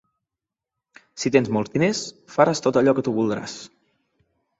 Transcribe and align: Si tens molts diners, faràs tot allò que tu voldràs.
Si 1.23 1.31
tens 1.35 1.51
molts 1.57 1.73
diners, 1.75 2.01
faràs 2.37 2.63
tot 2.69 2.79
allò 2.81 2.95
que 3.01 3.05
tu 3.09 3.15
voldràs. 3.19 3.55